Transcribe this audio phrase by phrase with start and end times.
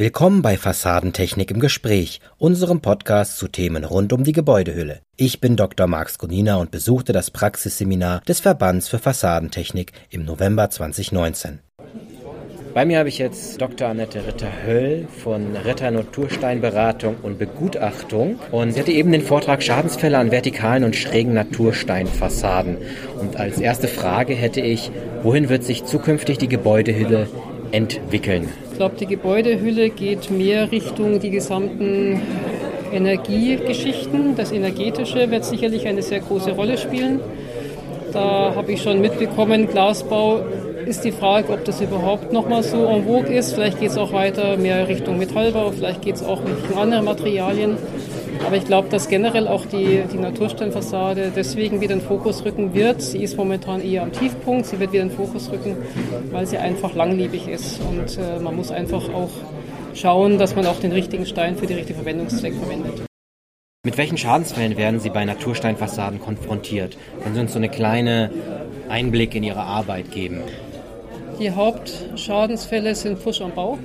[0.00, 5.02] Willkommen bei Fassadentechnik im Gespräch, unserem Podcast zu Themen rund um die Gebäudehülle.
[5.18, 5.86] Ich bin Dr.
[5.86, 11.58] Marx Gonina und besuchte das Praxisseminar des Verbands für Fassadentechnik im November 2019.
[12.72, 13.88] Bei mir habe ich jetzt Dr.
[13.88, 18.38] Annette Ritter-Höll von Ritter Natursteinberatung und Begutachtung.
[18.52, 22.78] Und sie hatte eben den Vortrag Schadensfälle an vertikalen und schrägen Natursteinfassaden.
[23.20, 24.90] Und als erste Frage hätte ich,
[25.22, 27.28] wohin wird sich zukünftig die Gebäudehülle
[27.70, 28.48] entwickeln?
[28.80, 32.18] Ich glaube, die Gebäudehülle geht mehr Richtung die gesamten
[32.90, 34.36] Energiegeschichten.
[34.36, 37.20] Das Energetische wird sicherlich eine sehr große Rolle spielen.
[38.14, 40.40] Da habe ich schon mitbekommen, Glasbau
[40.86, 43.52] ist die Frage, ob das überhaupt nochmal so en vogue ist.
[43.52, 47.76] Vielleicht geht es auch weiter mehr Richtung Metallbau, vielleicht geht es auch Richtung andere Materialien.
[48.44, 52.74] Aber ich glaube, dass generell auch die, die Natursteinfassade deswegen wieder in den Fokus rücken
[52.74, 53.02] wird.
[53.02, 55.76] Sie ist momentan eher am Tiefpunkt, sie wird wieder in den Fokus rücken,
[56.30, 57.80] weil sie einfach langlebig ist.
[57.80, 59.30] Und äh, man muss einfach auch
[59.94, 63.02] schauen, dass man auch den richtigen Stein für die richtige Verwendungszweck verwendet.
[63.82, 66.98] Mit welchen Schadensfällen werden Sie bei Natursteinfassaden konfrontiert?
[67.22, 68.30] Können Sie uns so eine kleine
[68.88, 70.42] Einblick in Ihre Arbeit geben?
[71.38, 73.78] Die Hauptschadensfälle sind Fusch am Bau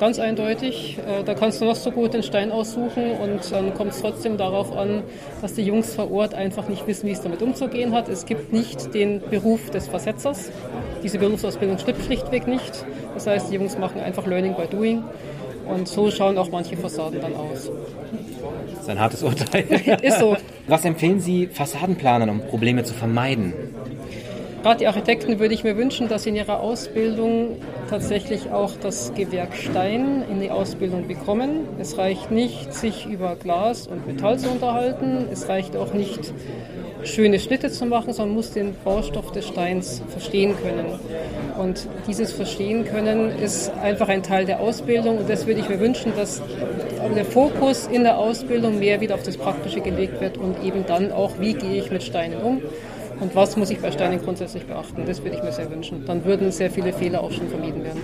[0.00, 0.98] ganz eindeutig.
[0.98, 4.36] Äh, da kannst du noch so gut den Stein aussuchen und dann kommt es trotzdem
[4.36, 5.02] darauf an,
[5.40, 8.08] dass die Jungs vor Ort einfach nicht wissen, wie es damit umzugehen hat.
[8.08, 10.50] Es gibt nicht den Beruf des Versetzers.
[11.04, 12.84] Diese Berufsausbildung stimmt schlichtweg nicht.
[13.14, 15.04] Das heißt, die Jungs machen einfach Learning by Doing.
[15.66, 17.70] Und so schauen auch manche Fassaden dann aus.
[18.72, 19.62] Das ist ein hartes Urteil.
[20.02, 20.36] ist so.
[20.66, 23.52] Was empfehlen Sie Fassadenplanern, um Probleme zu vermeiden?
[24.62, 27.56] Gerade die Architekten würde ich mir wünschen, dass sie in ihrer Ausbildung
[27.88, 31.66] tatsächlich auch das Gewerk Stein in die Ausbildung bekommen.
[31.78, 35.28] Es reicht nicht, sich über Glas und Metall zu unterhalten.
[35.32, 36.34] Es reicht auch nicht,
[37.04, 41.00] schöne Schnitte zu machen, sondern muss den Baustoff des Steins verstehen können.
[41.58, 45.16] Und dieses Verstehen können ist einfach ein Teil der Ausbildung.
[45.16, 46.42] Und das würde ich mir wünschen, dass
[47.16, 51.12] der Fokus in der Ausbildung mehr wieder auf das Praktische gelegt wird und eben dann
[51.12, 52.60] auch, wie gehe ich mit Steinen um
[53.20, 55.02] und was muss ich bei Steinen grundsätzlich beachten?
[55.06, 56.04] Das würde ich mir sehr wünschen.
[56.06, 58.00] Dann würden sehr viele Fehler auch schon vermieden werden.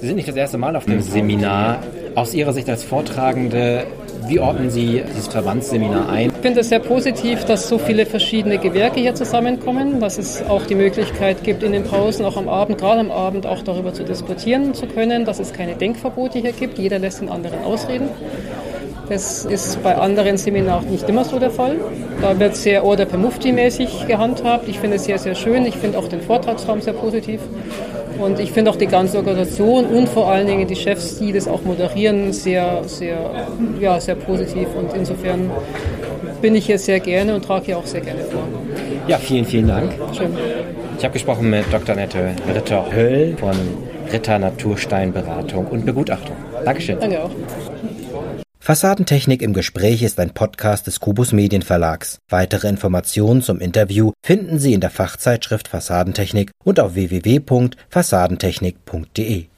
[0.00, 1.82] Sie sind nicht das erste Mal auf dem Seminar.
[2.14, 3.84] Aus Ihrer Sicht als Vortragende,
[4.28, 6.30] wie ordnen Sie dieses Verbandsseminar ein?
[6.30, 10.66] Ich finde es sehr positiv, dass so viele verschiedene Gewerke hier zusammenkommen, dass es auch
[10.66, 14.04] die Möglichkeit gibt, in den Pausen, auch am Abend, gerade am Abend, auch darüber zu
[14.04, 16.78] diskutieren zu können, dass es keine Denkverbote hier gibt.
[16.78, 18.08] Jeder lässt den anderen ausreden.
[19.08, 21.76] Das ist bei anderen Seminaren nicht immer so der Fall.
[22.20, 24.68] Da wird sehr Order per Mufti-mäßig gehandhabt.
[24.68, 25.64] Ich finde es sehr, sehr schön.
[25.64, 27.40] Ich finde auch den Vortragsraum sehr positiv.
[28.18, 31.46] Und ich finde auch die ganze Organisation und vor allen Dingen die Chefs, die das
[31.46, 33.30] auch moderieren, sehr, sehr,
[33.80, 34.68] ja, sehr positiv.
[34.76, 35.50] Und insofern
[36.42, 38.42] bin ich hier sehr gerne und trage hier auch sehr gerne vor.
[39.06, 39.92] Ja, vielen, vielen Dank.
[40.12, 40.36] Schön.
[40.98, 41.94] Ich habe gesprochen mit Dr.
[41.94, 43.54] Nette Ritter-Höll von
[44.12, 46.34] Ritter Natursteinberatung und Begutachtung.
[46.64, 46.98] Dankeschön.
[46.98, 47.30] Danke auch.
[48.68, 52.18] Fassadentechnik im Gespräch ist ein Podcast des Kubus Medienverlags.
[52.28, 59.46] Weitere Informationen zum Interview finden Sie in der Fachzeitschrift Fassadentechnik und auf www.fassadentechnik.de.